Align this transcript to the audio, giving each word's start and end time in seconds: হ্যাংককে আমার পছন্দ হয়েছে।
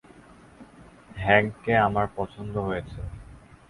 হ্যাংককে 1.15 1.73
আমার 1.77 2.07
পছন্দ 2.15 2.53
হয়েছে। 2.57 2.99